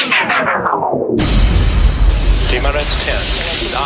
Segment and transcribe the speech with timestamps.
[0.00, 0.16] T-minus
[3.04, 3.84] 10, 9,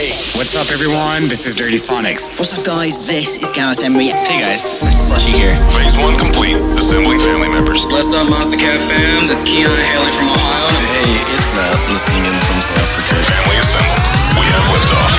[0.00, 0.40] 8.
[0.40, 1.28] What's up, everyone?
[1.28, 2.40] This is Dirtyphonics.
[2.40, 3.04] What's up, guys?
[3.06, 4.16] This is Gareth Emery.
[4.16, 4.80] Hey, guys.
[4.80, 5.52] This is Slushii here.
[5.76, 6.56] Phase one complete.
[6.80, 7.84] Assembling family members.
[7.84, 9.28] What's up, Monstercat fam?
[9.28, 10.72] This is Keon hailing from Ohio.
[10.72, 13.20] Hey, it's Matt listening in from South Africa.
[13.28, 14.00] Family assembled.
[14.40, 15.12] We have liftoff.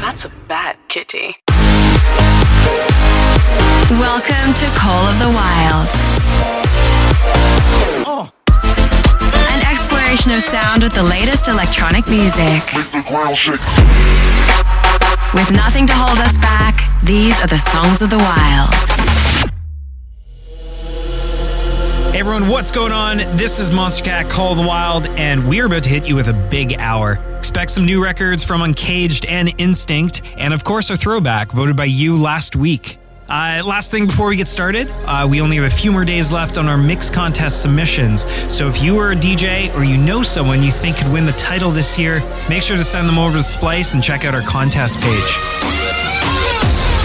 [0.00, 1.44] That's a bad kitty.
[4.00, 5.92] Welcome to Call of the Wild.
[8.00, 8.32] An
[10.06, 12.62] exploration of sound with the latest electronic music.
[15.34, 18.72] With nothing to hold us back, these are the songs of the wild.
[22.12, 23.18] Hey everyone, what's going on?
[23.36, 26.48] This is Monstercat Call of the Wild, and we're about to hit you with a
[26.50, 27.14] big hour.
[27.36, 31.86] Expect some new records from Uncaged and Instinct, and of course, our throwback voted by
[31.86, 32.98] you last week.
[33.28, 36.30] Uh, last thing before we get started, uh, we only have a few more days
[36.30, 38.24] left on our mix contest submissions.
[38.54, 41.32] So if you are a DJ or you know someone you think could win the
[41.32, 44.42] title this year, make sure to send them over to Splice and check out our
[44.42, 45.38] contest page.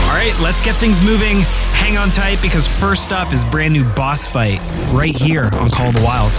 [0.05, 1.39] All right, let's get things moving.
[1.73, 4.59] Hang on tight because first up is brand new boss fight
[4.94, 6.31] right here on Call of the Wild.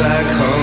[0.00, 0.59] Back home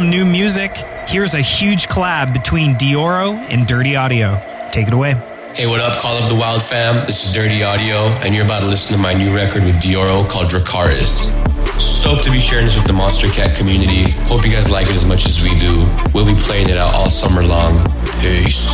[0.00, 0.72] some new music.
[1.08, 4.40] Here's a huge collab between Dioro and Dirty Audio.
[4.72, 5.12] Take it away.
[5.54, 7.04] Hey, what up, Call of the Wild fam?
[7.06, 10.26] This is Dirty Audio, and you're about to listen to my new record with Dioro
[10.26, 11.34] called Dracarys.
[11.78, 14.10] Stoked to be sharing this with the Monstercat community.
[14.22, 15.86] Hope you guys like it as much as we do.
[16.14, 17.84] We'll be playing it out all summer long.
[18.22, 18.72] Peace.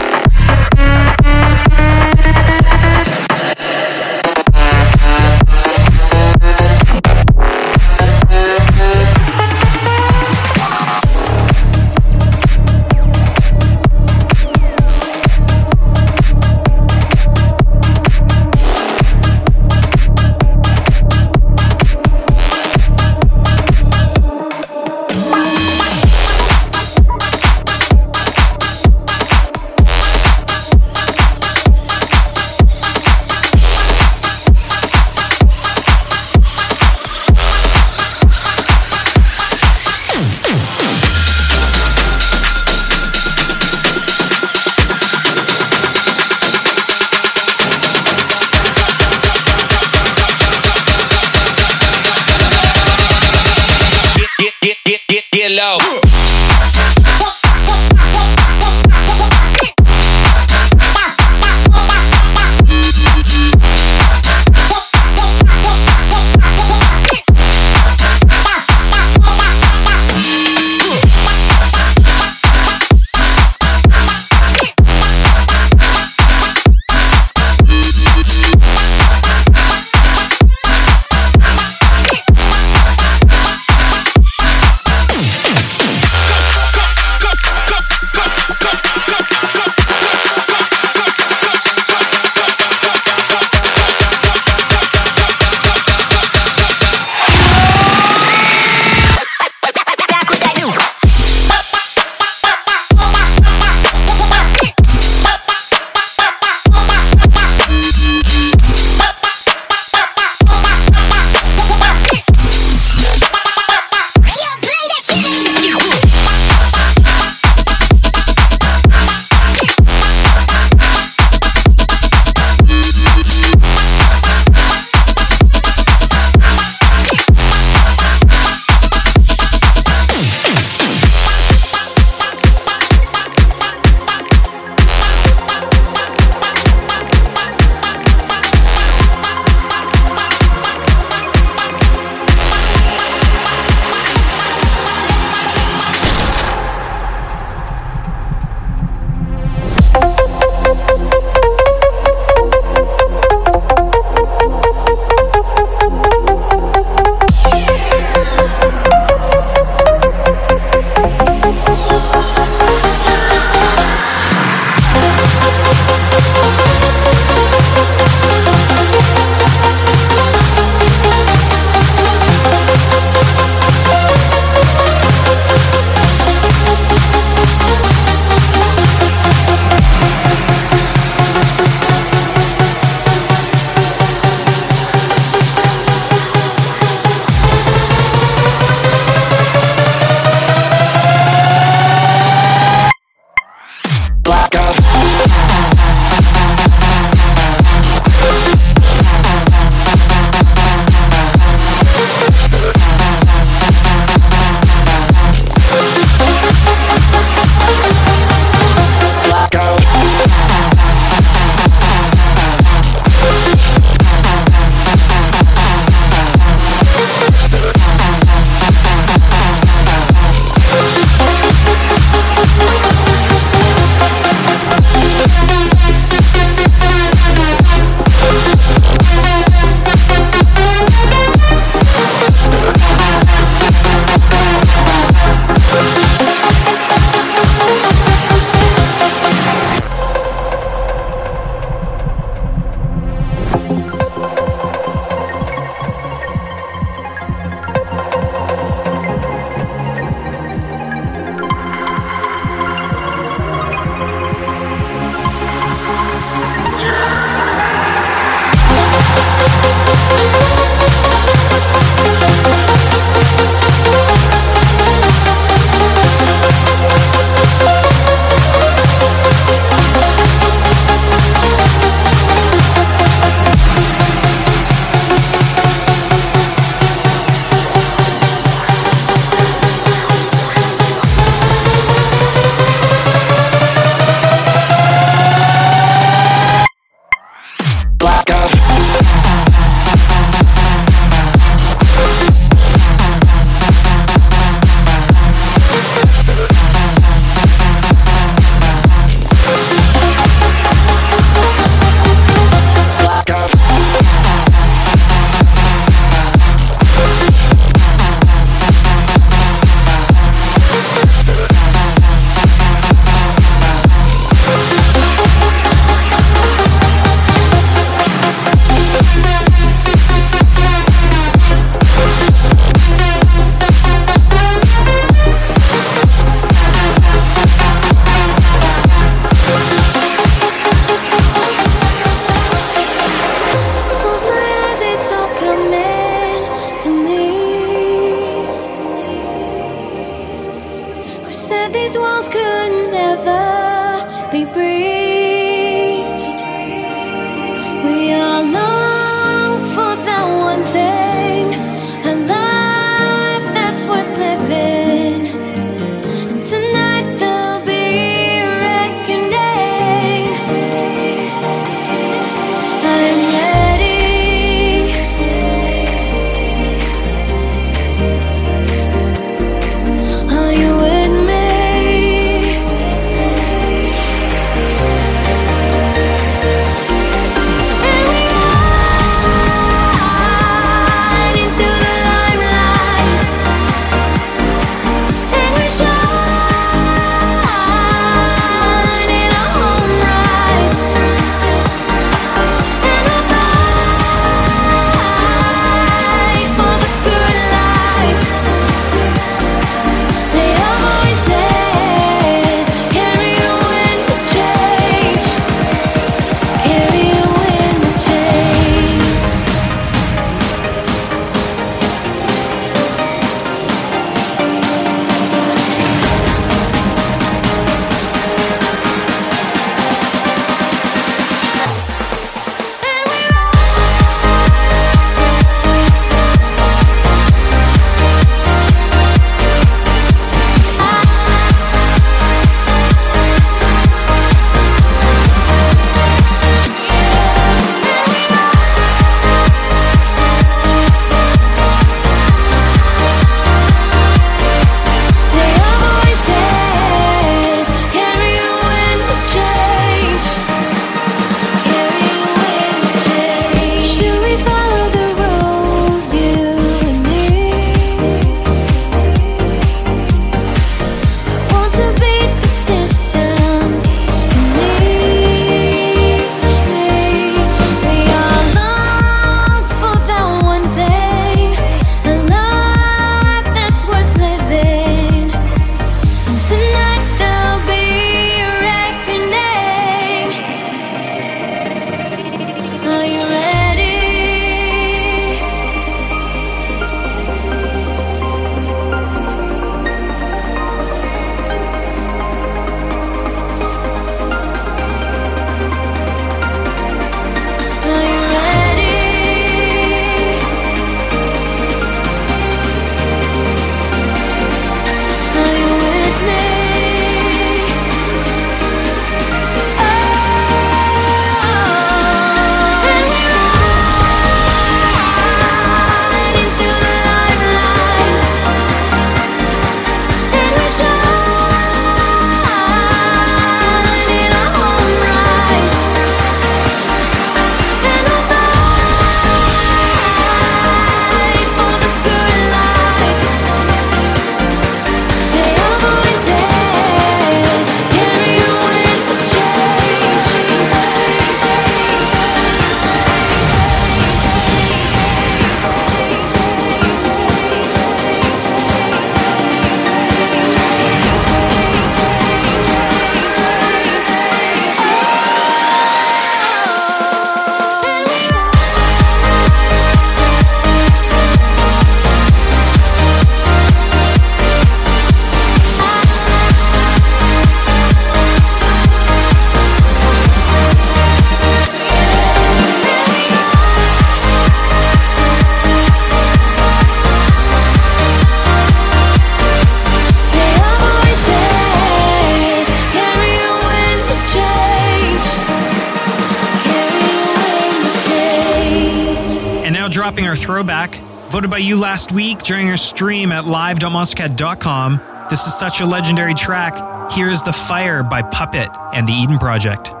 [593.01, 595.01] stream at live.monstercat.com.
[595.31, 597.11] This is such a legendary track.
[597.11, 600.00] Here is The Fire by Puppet and the Eden Project.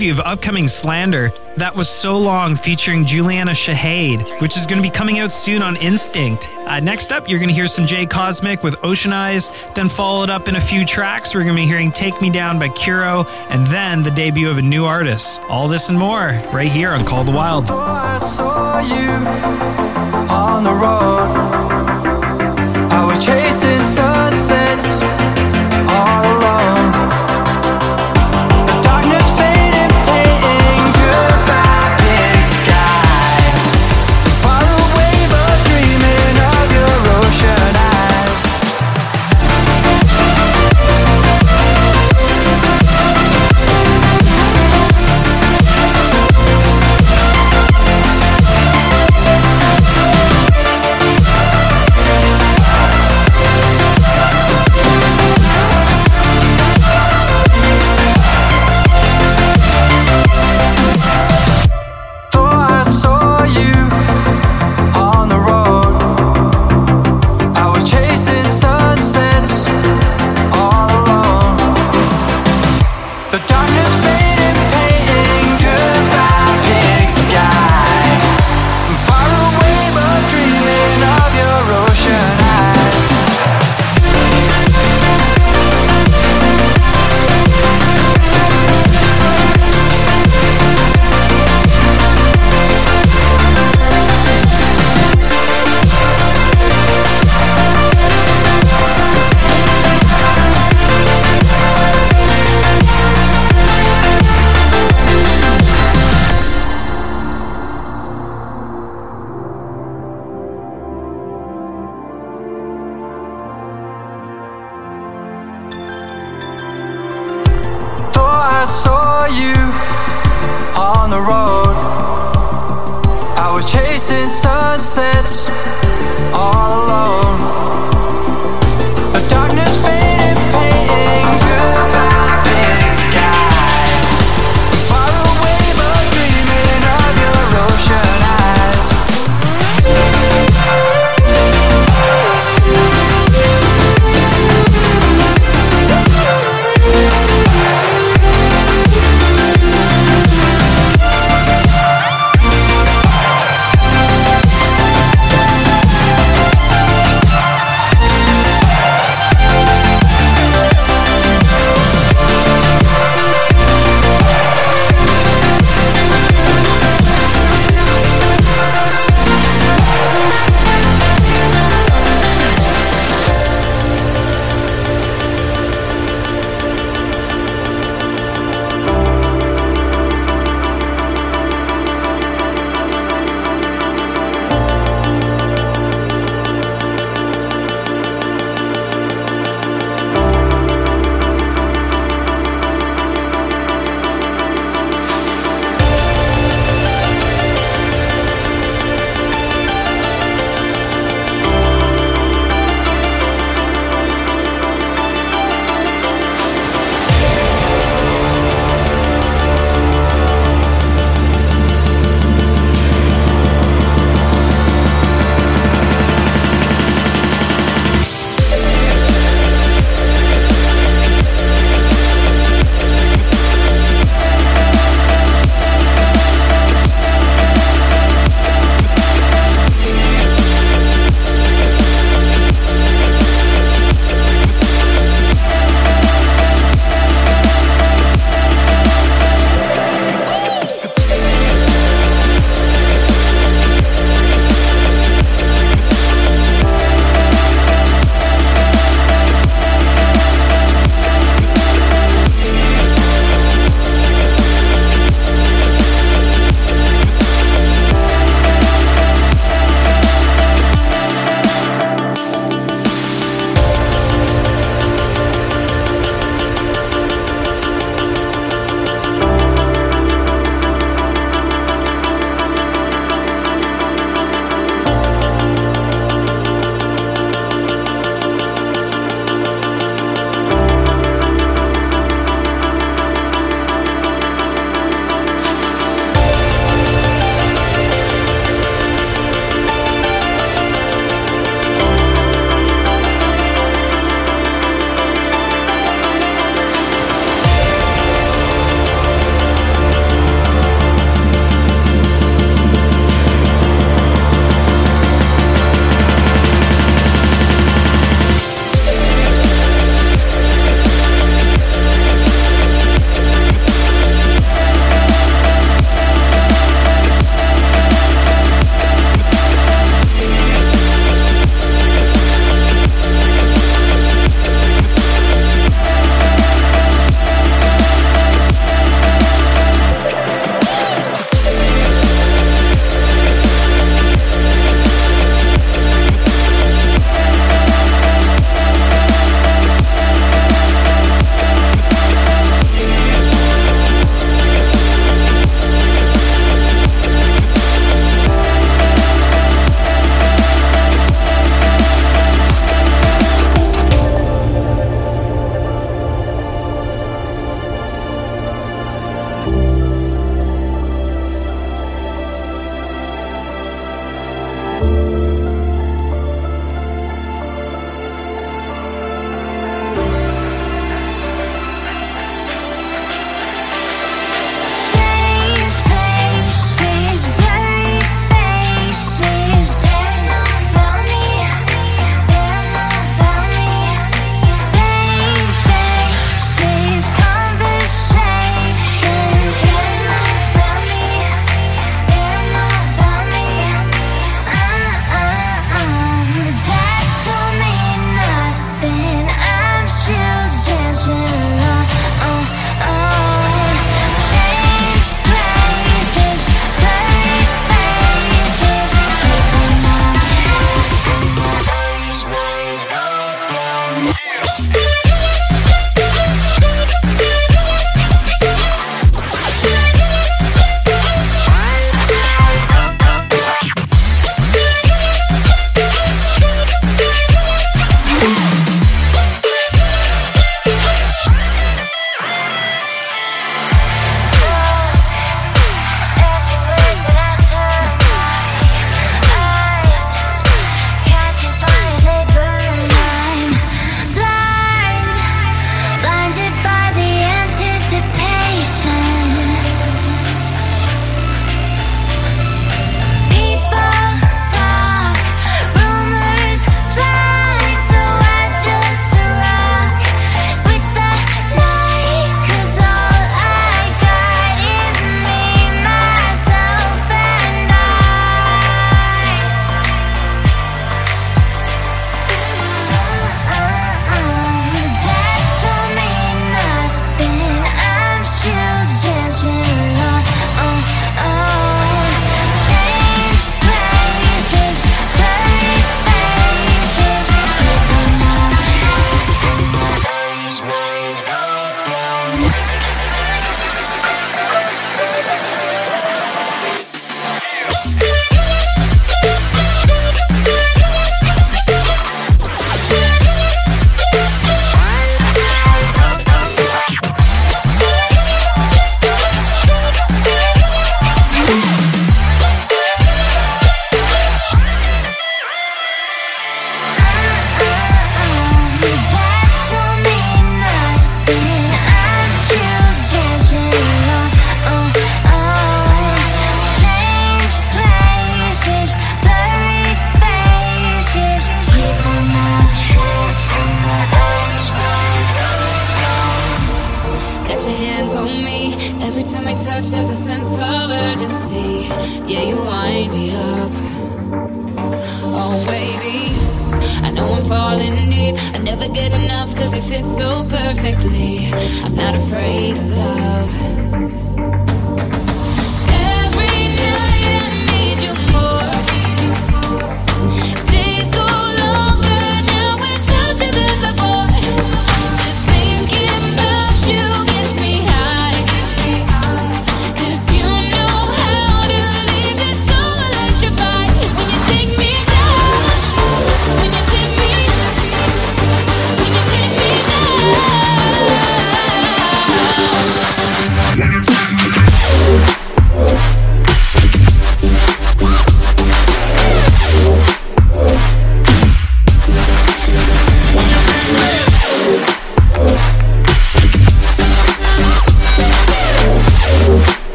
[0.00, 4.82] preview of upcoming Slander, That Was So Long featuring Juliana Shahade, which is going to
[4.82, 6.48] be coming out soon on Instinct.
[6.66, 10.30] Uh, next up, you're going to hear some Jay Cosmic with Ocean Eyes, then followed
[10.30, 11.34] up in a few tracks.
[11.34, 14.56] We're going to be hearing Take Me Down by Curo, and then the debut of
[14.56, 15.40] a new artist.
[15.50, 17.66] All this and more right here on Call the Wild.
[22.92, 24.69] Oh, chasing sunset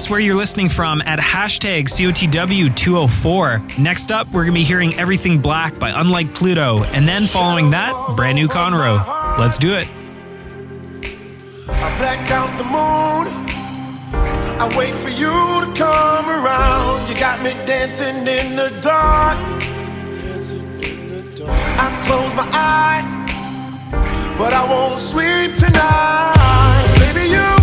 [0.00, 3.78] us where you're listening from at hashtag COTW204.
[3.78, 7.70] Next up, we're going to be hearing Everything Black by Unlike Pluto, and then following
[7.72, 8.96] that, brand new Conro.
[9.38, 9.86] Let's do it.
[11.68, 13.28] I black out the moon.
[14.58, 17.06] I wait for you to come around.
[17.06, 19.36] You got me dancing in the dark.
[21.78, 23.10] I've closed my eyes,
[24.38, 26.86] but I won't sleep tonight.
[27.00, 27.59] Baby, you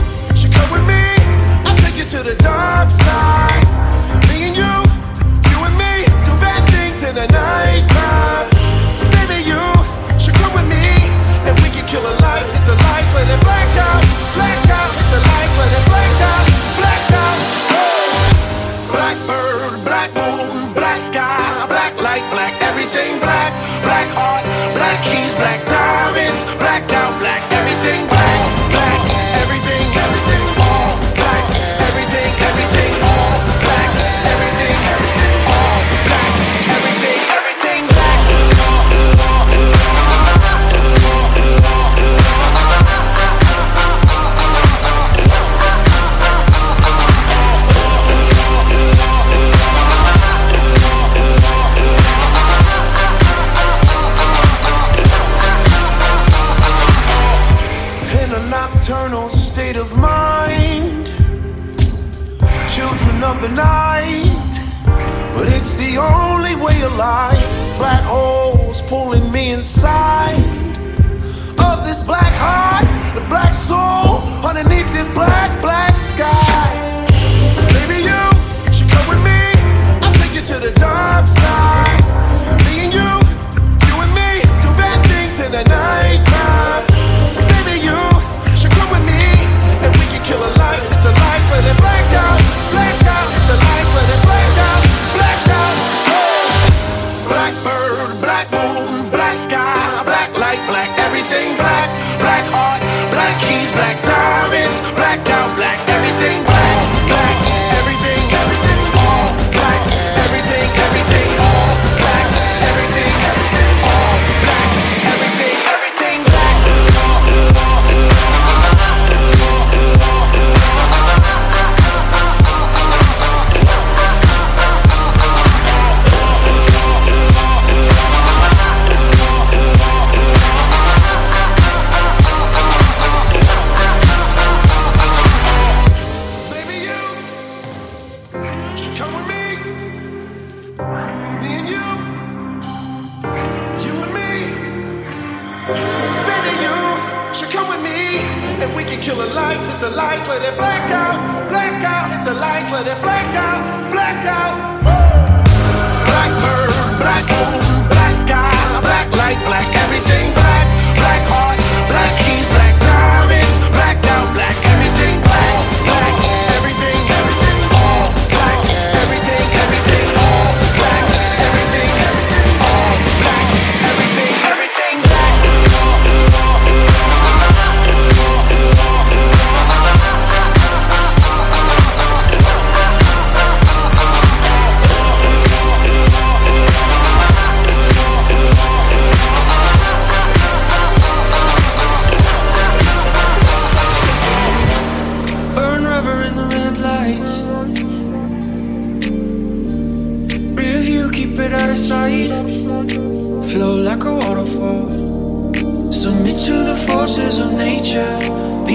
[2.08, 3.68] to the dark side.
[4.32, 4.76] Me and you,
[5.52, 8.48] you and me, do bad things in the nighttime.
[9.12, 9.60] Baby, you
[10.16, 10.88] should come with me,
[11.44, 14.04] and we can kill the lights, Hit the lights, let it black out,
[14.40, 14.92] black out.
[14.96, 16.46] Hit the lights, let it black out,
[16.80, 17.40] black out.
[17.76, 18.88] Oh.
[18.96, 21.47] black bird, black moon, black sky.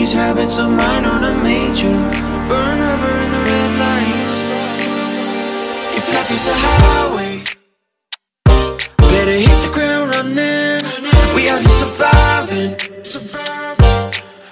[0.03, 1.95] These habits of mine on a major
[2.49, 4.43] burn rubber in the red lights.
[5.97, 7.39] If life is a highway,
[8.99, 10.83] better hit the ground running.
[11.37, 12.75] We out here surviving,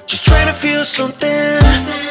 [0.06, 2.09] just trying to feel something.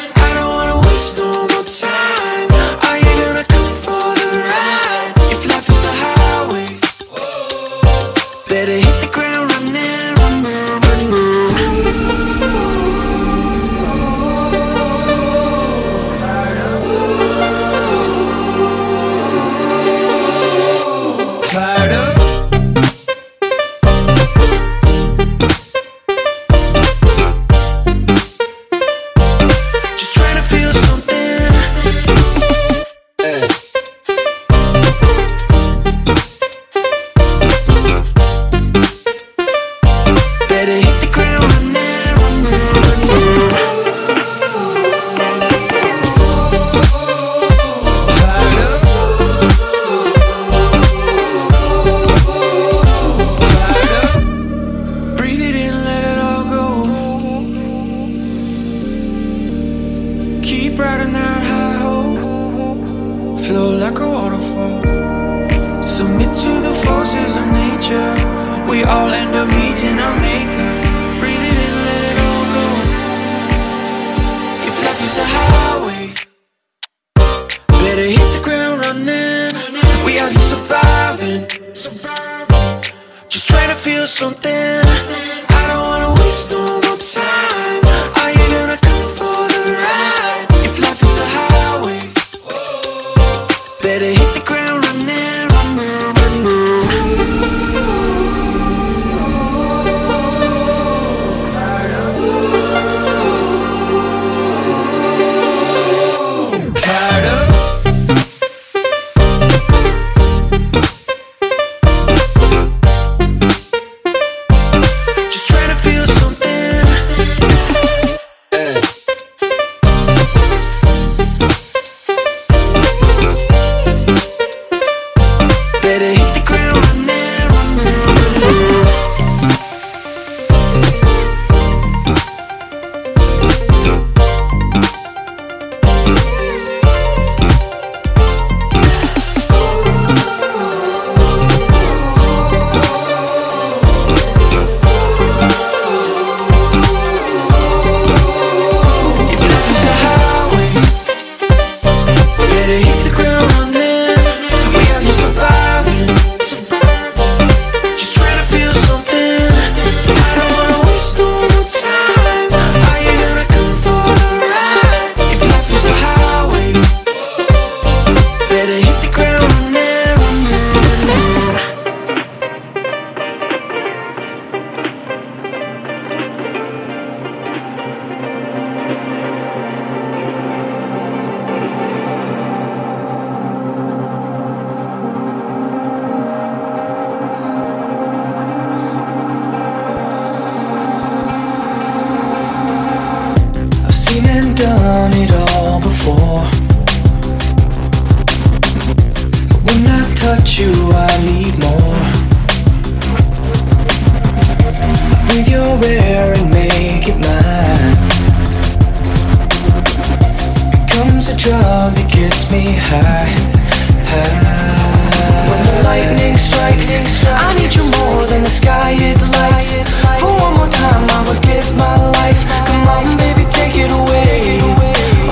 [214.10, 216.90] When the lightning strikes,
[217.28, 219.76] I need you more than the sky it lights.
[220.20, 222.42] For one more time, I would give my life.
[222.66, 224.58] Come on, baby, take it away,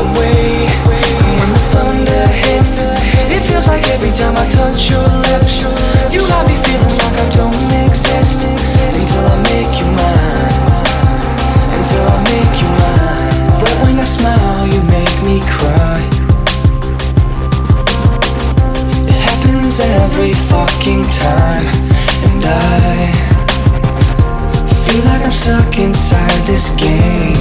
[0.06, 0.70] away.
[1.26, 2.84] And when the thunder hits,
[3.34, 5.17] it feels like every time I touch your
[26.58, 27.37] this game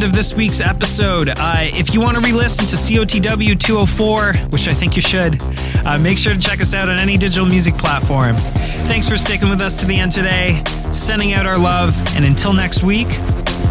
[0.00, 1.28] end of this week's episode.
[1.28, 5.38] Uh, if you want to re listen to COTW 204, which I think you should,
[5.84, 8.34] uh, make sure to check us out on any digital music platform.
[8.86, 12.54] Thanks for sticking with us to the end today, sending out our love, and until
[12.54, 13.08] next week,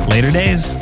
[0.09, 0.75] later days.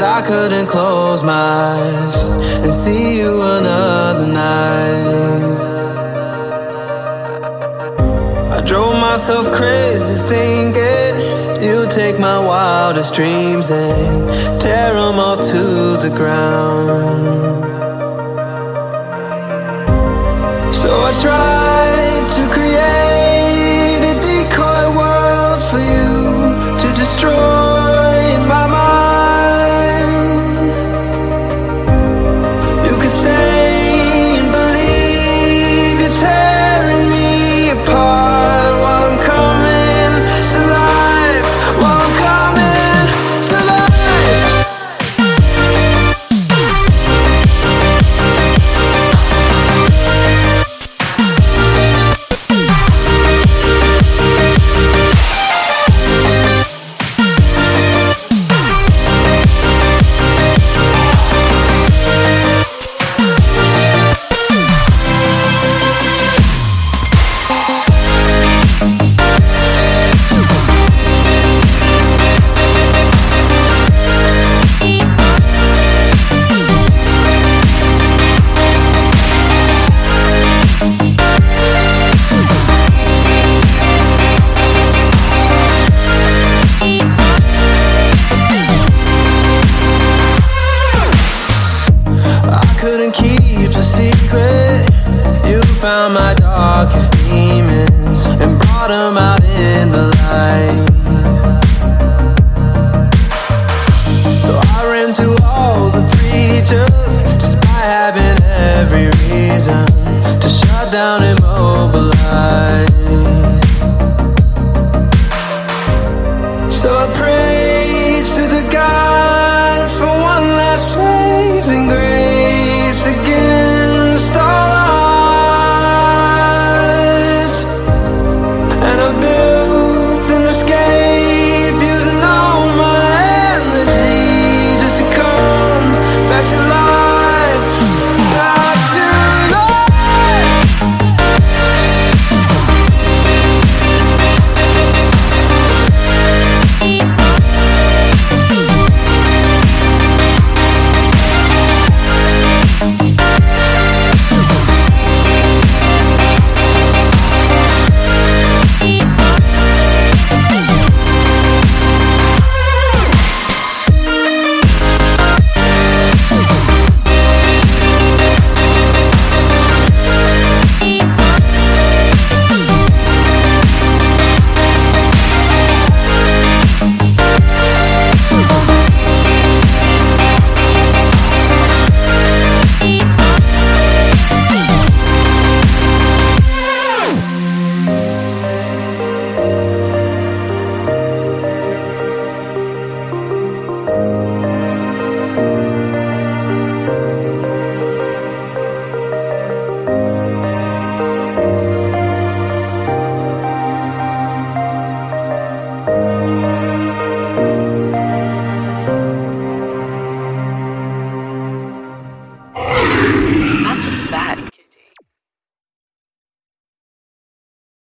[0.00, 2.26] Cause I couldn't close my eyes
[2.64, 5.58] and see you another night.
[8.50, 15.62] I drove myself crazy thinking you'd take my wildest dreams and tear them all to
[15.98, 17.62] the ground.
[20.74, 21.79] So I tried.